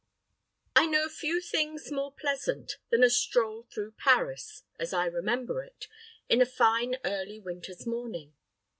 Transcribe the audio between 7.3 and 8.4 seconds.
winter's morning.